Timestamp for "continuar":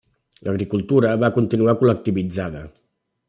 1.37-1.77